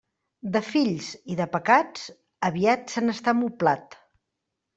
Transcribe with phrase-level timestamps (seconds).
[0.53, 2.07] De fills i de pecats,
[2.49, 4.01] aviat se n'està moblat.